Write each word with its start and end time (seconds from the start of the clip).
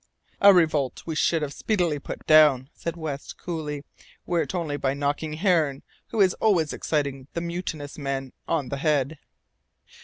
"A 0.41 0.51
revolt 0.51 1.03
we 1.05 1.13
should 1.13 1.43
have 1.43 1.53
speedily 1.53 1.99
put 1.99 2.25
down," 2.25 2.71
said 2.73 2.97
West, 2.97 3.37
coolly, 3.37 3.83
"were 4.25 4.41
it 4.41 4.55
only 4.55 4.75
by 4.75 4.95
knocking 4.95 5.33
Hearne, 5.33 5.83
who 6.07 6.21
is 6.21 6.33
always 6.39 6.73
exciting 6.73 7.27
the 7.33 7.41
mutinous 7.41 7.99
men, 7.99 8.33
on 8.47 8.69
the 8.69 8.77
head." 8.77 9.19